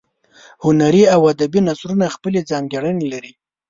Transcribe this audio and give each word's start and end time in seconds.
هنري 0.65 1.03
او 1.15 1.21
ادبي 1.33 1.59
نثرونه 1.67 2.05
خپلې 2.15 2.39
ځانګړنې 2.49 3.05
لري. 3.13 3.33